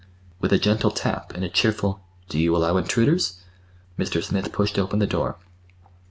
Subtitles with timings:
[0.39, 3.39] With a gentle tap and a cheerful "Do you allow intruders?"
[3.99, 4.23] Mr.
[4.23, 5.37] Smith pushed open the door.